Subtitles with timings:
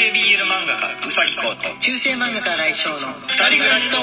[0.00, 4.00] 系 BL 漫画家うさぎこと中世漫画家来翔の二人暮らしトー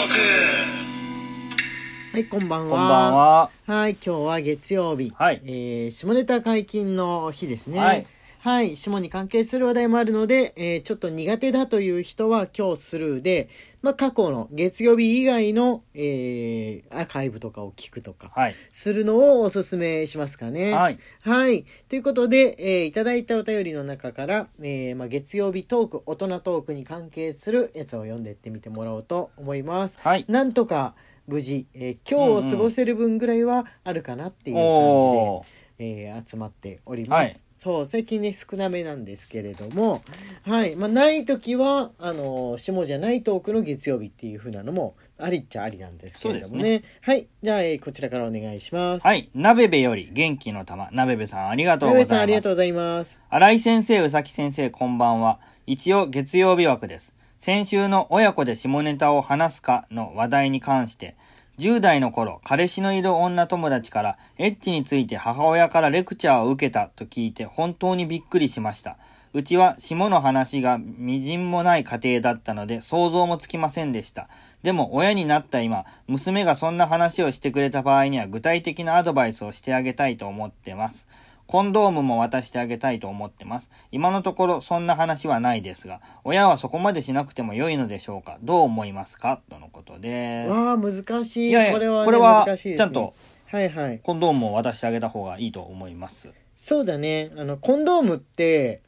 [2.14, 3.50] はいこんばんこんばんはは。
[3.66, 5.12] はい今日は月曜日。
[5.18, 5.42] はい。
[5.44, 7.80] えー下ネタ解禁の日ですね。
[7.80, 8.06] はい。
[8.42, 13.50] はい下に関係する話題もあるので、えーちょっと苦手だという人は今日スルーで
[13.82, 18.56] まあ過去の月曜日以外の、えーアーカイブとかを聞くとかはい。
[18.72, 20.74] するのをおすすめしますかね。
[20.74, 21.00] はい。
[21.22, 21.66] はい。
[21.90, 29.98] ということで、えーいただいたお便りの中から、えーまあ、月曜日トーク、大人トークに関係するやつを読んでってみてもらおうと思います。
[30.02, 30.26] はい。
[30.28, 30.96] なんとか
[31.28, 35.46] 無事、えー今日を過ごせる分ぐらいはあるかなっていう感じで、おー。
[35.80, 37.34] えー集まっております。
[37.36, 40.04] はいそう最近ね少なめなんですけれども
[40.44, 49.30] はいまあない時はあのー下じゃないトークの月曜日っていう風なのもありっちゃありなんですけれどもそうねはいじゃあ、えーこちらからお願いしますはい。
[49.34, 50.90] なべべより元気の玉。
[50.92, 52.16] なべべさんありがとうございます。
[52.16, 55.40] ありがとうございます新井先生、うさき先生、こんばんは。
[55.66, 57.16] 一応月曜日枠です。
[57.40, 61.16] 先週の親子で下ネタを話すかの話題に関して、
[61.58, 68.98] 10代の頃、彼氏のいる女友達から、エッチについて母親からレクチャーを受けたと聞いて、本当にびっくりしました。
[69.34, 74.30] うちは下の話がみじんもない家庭だったので、想像もつきませんでした。
[74.62, 81.08] でも、親になった今、娘がそんな話をしてくれた場合には、具体的なアドバイスをしてあげたいと思ってます。
[81.48, 83.72] コンドームも渡してあげたいと思ってます。
[83.92, 88.38] 今のところそんな話はないですが、親はそこまでしなくても良いのでしょうか？
[88.44, 89.42] どう思いますか？
[89.50, 90.52] とのことです。
[90.52, 93.14] わあ難しいいやいやこれは,、ね、これはちゃんと
[93.46, 96.34] はいはいコンドームを渡してあげた方がいいと思います。
[96.56, 98.82] そうだねあのコンドームって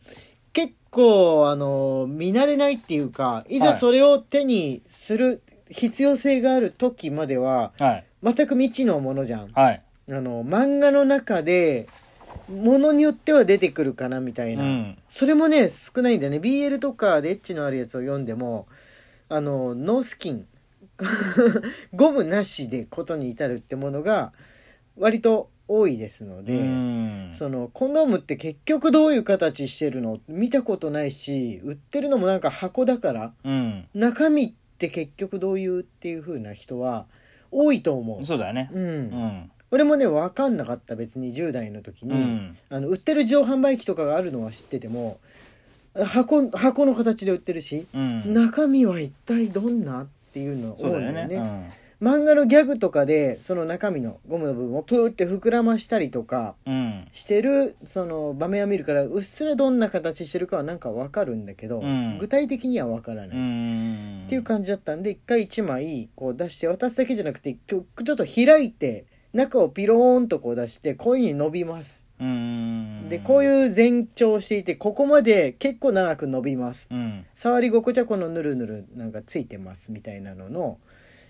[0.52, 8.06] 結構あの見慣れないっていうかいざはいそれを手にする必要性がある時までははい。
[8.22, 9.82] 全く未知のものじゃんはい。
[10.10, 11.88] あの漫画の中で
[12.50, 14.98] ものによっては出てくるかなみたいな、うん。
[15.08, 18.68] それもね少ないんだよね BL とかでエッチのあるやつを読んでも
[19.30, 20.48] あのノースキン
[21.96, 24.34] ゴムなしでことに至るってものが
[24.98, 27.30] 割と多いですので、うん。
[27.32, 30.20] そのコンドームって結局どういう形してるの？
[30.28, 33.88] 見たことないし売ってるのもなんか箱だからうん。
[33.94, 37.06] 中身って結局どういうっていう風な人は
[37.52, 38.26] 多いと思う。
[38.26, 38.70] そうだよね。
[38.74, 39.52] うんうん。
[39.72, 42.58] 俺もね分かんなかった別に10代の時に、うん。
[42.70, 45.20] あの売ってる自動販売機とかがあるのは知ってても
[45.94, 48.34] 箱箱の形で売ってるし、うん。
[48.34, 51.90] 中身は一体どんなっていうのそうだよねね。
[52.02, 56.74] 漫画のギャグとかでその中身のゴムの部分をプーって膨らましたりとかうん。
[56.74, 57.08] うん。
[57.12, 64.24] してるその場面を見るからうっすらどんな形してるかはなんかわかるんだけど、うん具体的にはわからない、うん。
[64.26, 73.08] っていう感じだったんで一回一枚こう出して渡すだけじゃなくてきょちょっと開いて中をピローンとこう出してこういう風に伸びますうん。
[73.10, 73.44] でこうう。
[73.44, 77.26] いう前長していてここまで結構長く伸びますうん。
[77.36, 80.80] 触り心地はこのぬるぬるなんかついてますみたいなのの、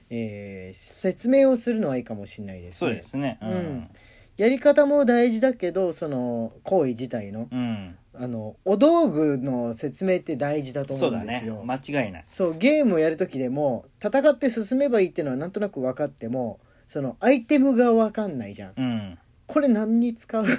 [0.10, 3.38] えー説明をするのはいいかもしれないですねそうですね。
[3.42, 3.90] ううんん。
[4.38, 7.96] やり方も大事だけどその行為自体のうん。
[8.22, 11.64] あのお道具の説明って大事だと思うんですよ。
[11.64, 12.26] 間違いない。
[12.30, 19.18] そうゲームをやる時でも戦って進めばいいっていうのはなんとなく分かってもそのアイテムが分かんないじゃんうん。
[19.48, 20.50] これ何に使うも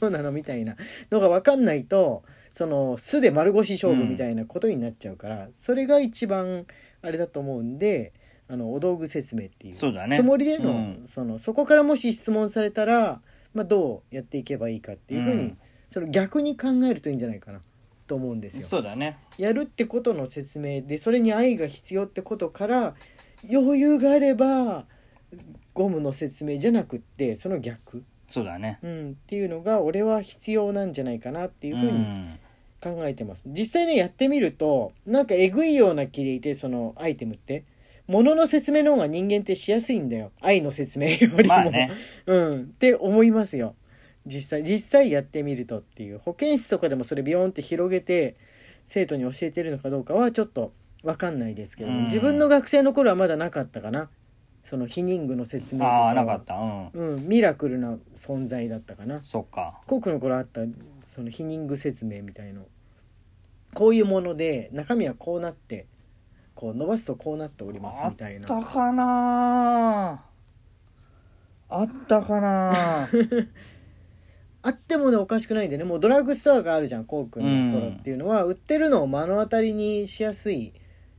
[0.00, 0.76] のなのみたいな
[1.10, 6.66] のが分かんないとその素で丸腰勝負みたいなことになっちゃうから、それが一番
[7.02, 8.12] あれだと思うんで
[8.48, 13.20] あのお道具説明っていうそうだねつもりでの,、うんそのそこからもし質問されたら、
[13.54, 15.58] まあ、どうやっていけばいいかっていうふうに、うん
[15.90, 17.62] その逆に考えるといいんじゃないかな
[18.06, 18.62] と思うんですよ。
[18.62, 19.16] そうだね。
[19.38, 22.94] やるってことの説明でそれに愛が必要ってことから
[23.50, 24.84] 余裕があれば
[25.78, 28.80] ゴムの説明じゃなくってその逆、そうだね。
[28.82, 32.38] うん、っていうのが俺は必要なんじゃないかなっていうふうにん。
[32.82, 33.44] 考えてます。
[33.46, 37.64] 実際ねやってみるとなんかえぐいような気でいてそのアイテムって。
[38.08, 40.32] 物の説明の方が人間ってしやすいんだよ。
[40.40, 41.90] 愛の説明よりも、まあね。
[42.26, 42.60] うん。
[42.62, 43.74] って思いますよ。
[44.24, 46.18] 実際実際やってみるとっていう。
[46.18, 48.36] 保健室とかでもそれビヨーンって広げて
[48.84, 50.72] 生徒に教えてるのかどうかはちょっと
[51.04, 52.02] 分かんないですけど、うん。
[52.04, 54.08] 自分の学生の頃はまだなかったかな
[54.68, 56.54] その避妊具の説明とああ、なかった。
[56.56, 56.90] うん。
[56.92, 57.26] うん。
[57.26, 59.22] ミラクルな存在だったかな。
[59.24, 59.80] そっか。
[59.86, 60.60] コークの頃あった
[61.06, 62.66] その避妊具説明みたいの。
[63.72, 65.86] こういうもので中身はこうなって
[66.54, 68.46] こう伸ばすとこうなっておりますあっみたいな。
[68.46, 70.22] たかな。
[71.70, 73.08] あったかな。
[74.60, 75.84] あってもねおかしくないんでね。
[75.84, 80.74] もうドラッグストアがあるじゃんコウ君の頃っていうのは、売ってるのを目の当たりにしやすい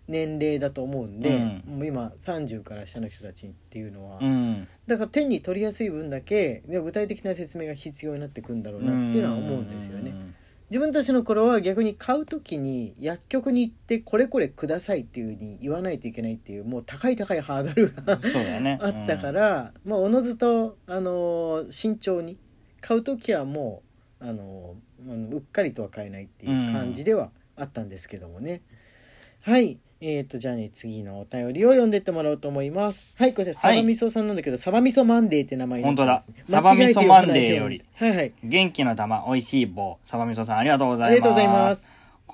[0.09, 1.63] 年齢だと思うんで、うん。
[1.67, 4.67] もう今30から下の人たちっていうのは、うん。
[4.87, 10.13] だから手に取りやすい分だけで具体的な説明が必要になってくんだろうなっていうのは思うんですよね。
[10.71, 18.03] 自分たちの頃は逆に買う時に薬局に行ってこれこれくださいっていうふうに言わないといけないっていうもう高い高いハードルが
[18.85, 22.37] あったから、まあおのずと、あのー慎重に
[22.81, 23.81] 買う時はも
[24.21, 28.61] う、あのーうんうっかりとは買えないっていう感じではあったんですけどもね、
[29.41, 33.13] はいえー、とじゃあね次のお便りを読んでってもらおうと思います。
[33.17, 35.85] はいこちらサバみそさんなんだけど、サバみそマンデーって名前ね。
[35.85, 36.23] 本当だ。
[36.45, 37.83] サバ味噌マンデーより。
[37.95, 38.33] はいはい。
[38.41, 39.97] 元気の玉美味しい棒。
[40.03, 41.11] サバみそさんありがとうございます。
[41.11, 41.87] ありがとうございます。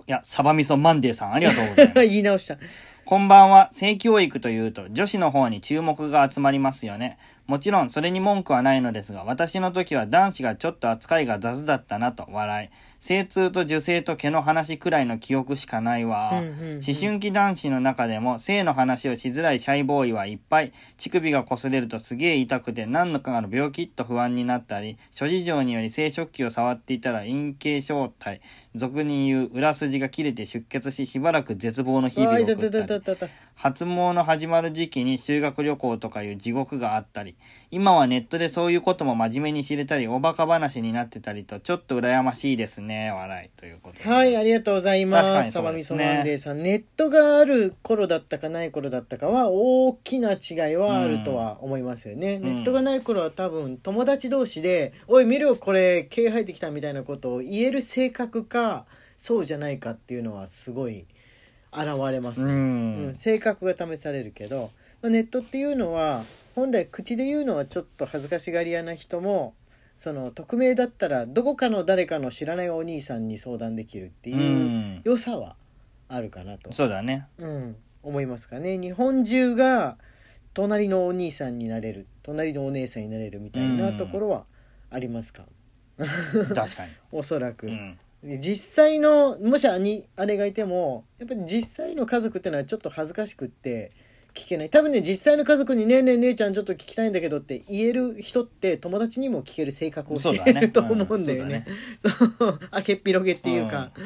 [0.07, 1.99] いやサバみそマンデーさんありがとうございます。
[2.05, 2.57] 言い直した。
[3.03, 3.69] こんばんは。
[3.71, 7.17] 性教育というと女子の方に注目が集まりますよね。
[7.47, 12.69] もちろんそれに文句はないのですが、私の時は男子がちょっと扱いが雑だったなと笑い。
[12.99, 16.31] 精通と受精と毛の話くらいの記憶しかないわ。
[16.33, 16.81] うんうんうん。
[16.85, 20.73] 思春期男子の中でも性の話をしづらいシャイボーイはいっぱい。
[20.97, 28.41] 乳首が擦れるとすげえ痛くて何のかの病気と不安になったり、諸事情により生殖器を触っていたら陰茎小体、
[28.75, 32.55] 俗に言う裏筋が切れて出血ししばらく絶望の日々を送っ
[33.13, 33.31] たり。
[33.57, 37.35] 初詣の始まる時期に修学旅行とかいう地獄があったり。
[37.71, 45.29] 今はネットでそういうことも真面目に知れたりおバカ話になってたりとちょっと羨ましいですね笑いということではい、ありがとうございます。
[45.29, 46.63] 確かにそうサバミソですねマンデーさん。
[46.63, 52.37] ネットがある頃だったかない頃だったかは大きな違いはあるとは思いますよね。
[52.37, 58.85] んネットがない頃は多分友達同士で「おい見るよこれ毛生えてきた」みたいなことを言える性格か
[59.17, 61.05] そうじゃないかっていうのはすごい
[61.71, 62.53] 現れますうね。
[62.53, 64.71] ん、うん、性格が試されるけど、
[65.01, 66.23] まあネットっていうのは
[66.55, 69.53] 本来口で言うのはちょっと恥ずかしがり屋な人も
[69.97, 75.01] その匿名だったらどこかの誰かの知らないお兄さんに相談できるっていううん。
[75.03, 75.55] 良さは
[76.07, 77.27] あるかなと、そうだね。
[77.37, 78.77] うん、思いますかね。
[78.77, 79.97] 日本中が
[80.53, 82.07] 隣のお兄さんになれる。
[82.23, 84.45] 隣のお姉さんになれるみたいなところは
[84.89, 85.45] ありますか、
[85.97, 87.67] 確かに、 おそらく。
[87.67, 93.91] うん、で実際のもし兄姉がいてもやっぱり実際の家族っていうのはちょっと恥ずかしくって
[94.35, 94.69] 聞けない。
[94.69, 101.65] 多分ね実際の家族に「ねえねえ姉ちゃんちょっと聞きたいんだけど」って言える人って友達にも聞ける性格をしてる と思うんだよね。
[102.37, 103.99] そう明けっぴろげっていうか、う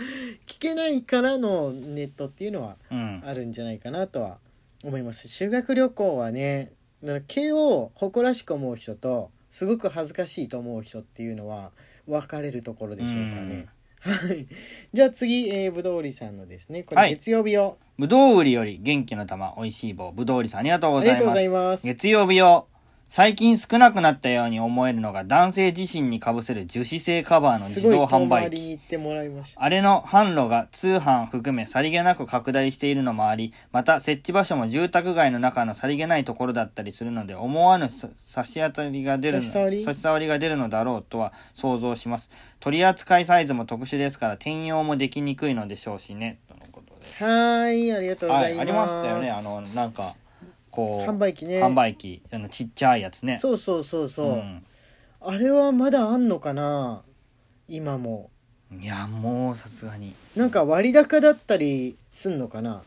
[0.46, 4.38] 聞けないからのネットっていうのはうんあるんじゃないかなとは
[4.84, 5.28] 思います。
[5.28, 6.72] 修学旅行はね
[7.28, 11.72] 毛を誇らしく思う人とすごく恥ずかしいと思う人っていうのは
[12.08, 13.68] 分かれるところでしょうかね。
[14.00, 14.48] はい、
[14.94, 16.84] じゃあ次、えー、ぶどうりさんのですね。
[16.84, 17.10] こはい。
[17.12, 21.12] れ月曜日を、ぶどう売りより元気の玉美味しい棒ぶどう売りさんありがとうございます。
[21.12, 21.86] ありがとうございます。
[21.86, 22.68] 月曜日を
[23.12, 28.80] 最近少なくなったように思えるのが男性自身にかぶせる樹脂製カバーの自動販売機。
[29.56, 39.84] あれの販路が通販含めさりげなく拡大しているのもあり、また設置場所も住宅街の中のさりげないところだったりするので、思わぬさ差し当たりが出るの、差し障り？
[39.84, 42.30] 差し障りが出るのだろうとは想像します。
[42.60, 47.26] 取扱いサイズも特殊ですから、転用もできにくいのでしょうしね、とのことで。
[47.26, 50.14] はーいありがとうごはい、ざいます、ありましたよね、あの、なんか、
[50.72, 51.64] こう、販売機ね。
[51.64, 53.38] 販売機、あの、ちっちゃいやつね。
[53.38, 54.64] そうそうそうそう、ん。
[55.22, 57.04] あれはまだあんのかな？
[57.68, 58.30] 今も。
[58.80, 60.14] いや、もうさすがに。
[60.36, 62.82] なんか割高だったりすんのかな？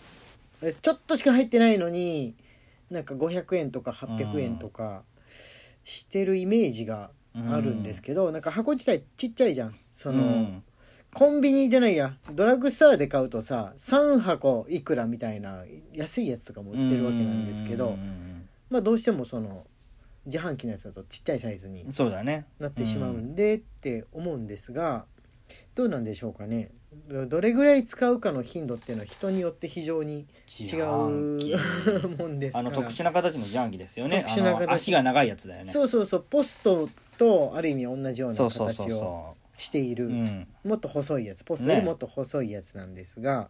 [0.63, 2.35] えちょっとしか入ってないのに
[2.91, 5.03] なんか500円とか800円とか
[5.85, 9.75] してるイメージがあるんですけど、なんか箱自体ちっちゃいじゃん。
[9.91, 10.63] その、うん
[11.15, 12.15] コンビニじゃないや。
[12.33, 19.67] ドラッグストアで買うとさ3箱いくらみたいな安いやつとかも売ってるわけなんですけど、うんまあどうしてもその
[20.25, 22.47] 自販機のやつだとちっちゃいサイズにそうだね。
[22.59, 25.05] なってしまうんでって思うんですが
[25.75, 26.71] どうなんでしょうかね。
[27.09, 32.69] どどれぐらい使うかの頻度っていうのは人によって非常に自違うもんですから。
[32.69, 34.25] あの特殊な形の自販機ですよね。
[34.27, 34.73] 特殊な形。
[34.73, 35.71] 足が長いやつだよね。
[35.71, 36.27] そうそうそう。
[36.29, 36.89] ポスト
[37.19, 38.55] とある意味同じような形を。
[38.63, 40.07] そしている。
[40.07, 40.09] う。
[40.09, 40.47] うん。
[40.65, 41.45] もっと細いやつ。
[41.45, 43.49] ポストよりもっと細いやつなんですが。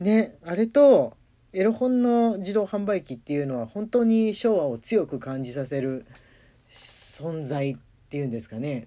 [0.00, 1.16] ねあれと
[1.52, 6.06] エロ本の自動販売機っていうのは本当に昭和を強く感じさせる
[6.70, 7.76] 存在っ
[8.10, 8.86] ていうんですかね。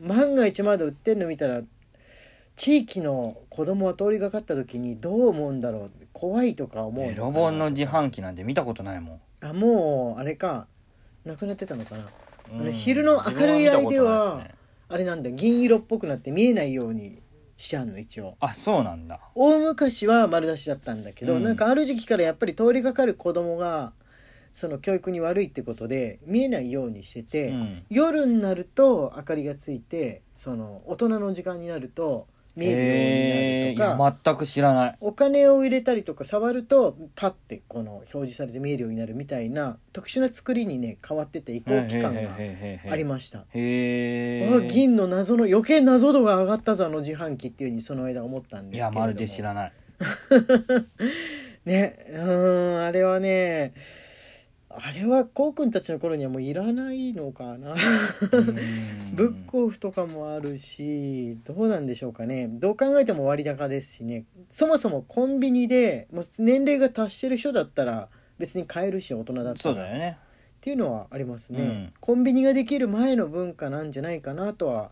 [0.00, 1.62] 万が一まだ売ってるの見たら
[2.54, 5.90] 地域の子供は通りがかった時にどう思うんだろう。
[6.12, 9.20] 怖いとか思うエロ本の自販機なんて見たことないもん。
[9.40, 10.66] あもうあれか。
[11.24, 12.06] なくなってたのかな。
[12.52, 12.64] うん。
[12.66, 14.54] の昼の明るい間ではね
[14.92, 17.22] あれなんだ銀色っぽくなって見えないように
[17.56, 19.20] してあんの一応あ、そうなんだ。
[19.34, 23.92] 大昔は丸出しだったんだけど、うんなんかある時期からやっぱり通りがかる子供が
[24.52, 27.82] その教育に悪いってことで見えないようにしてて、うん。
[27.88, 34.96] 夜になると明かりがついてその大人の時間になると見えるようになるとか、や全く知らない。
[35.00, 42.20] お金を入れたりとか触るとパッてこの表示されて見えるようになるみたいな特殊な作りにね変わってて移行期間が
[42.90, 43.40] ありました。
[43.40, 48.98] へえあ銀の謎の余計謎度が上がったぞあの自販機っていうふうにその間思ったんですけども。
[48.98, 49.72] やまるで知らない。
[51.64, 53.72] ねうーんあれはね
[54.74, 57.74] あれはこうくんたちの頃にはもういらないのかな。
[59.12, 62.48] ブックオフとかもあるしどうなんでしょうかね。
[62.48, 64.24] どう考えても割高ですしね。
[64.50, 69.56] そもそもコンビニでもう年齢が達してる人だったら別に買えるし大人だったら。
[69.56, 70.18] そうだよね。
[70.56, 71.92] っていうのはありますね、うん。
[72.00, 74.90] コンビニができる前の文化なんじゃないかなとは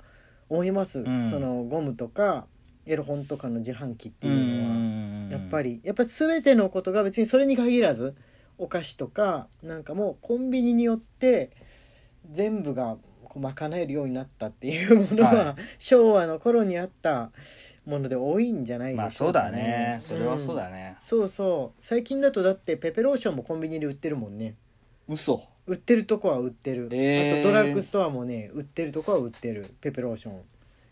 [0.49, 1.27] 思います、ん。
[1.31, 2.47] そのゴムとか
[2.87, 4.71] エロ本とかの自販機っていうのは。
[5.31, 8.15] やっぱりりやっぱ全てのことが別にそれに限らず
[8.61, 11.51] お菓子とかなんかもうコンビニによって
[12.31, 17.31] 全部がこう賄えるようになったっていうものは、は昭和の頃にあった
[17.87, 19.97] もので多いんじゃないでしょうか、まあそうだね。
[19.99, 21.83] それはそうだね、ねそうそう。
[21.83, 24.57] 最近だとだってペペローションもコンビニで売ってるもんね。
[25.09, 25.43] 嘘。
[25.67, 27.41] 売ってるとこは売ってる、へー。
[27.41, 29.75] あとドラッグストアもね売ってるとこは売ってる。
[29.81, 30.35] ペペローション。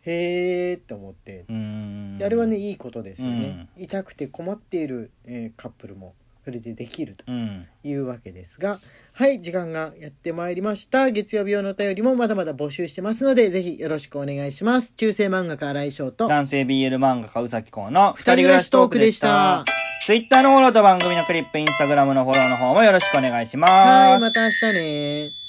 [0.02, 1.44] へえって思って。
[1.48, 2.20] うん。
[2.24, 6.14] あれはねいいことですよね、痛くて困っている、えーカップルも
[6.48, 7.66] それでできるとうん。
[7.84, 8.78] いうわけですが
[9.12, 11.10] はい時間がやってまいりました。
[11.10, 14.92] 月曜日用のお便りもまだまだ募集してますのでぜひよろしくお願いします。
[14.94, 19.64] 中世漫画家新井翔と男性 BL 漫画家うさきこうの二人暮らしトークでした。
[20.06, 23.72] ツイッターのフォローと番組のクリップ、インスタグラムのフォローの方もよろしくお願いします。
[23.72, 25.47] はいまた明日ね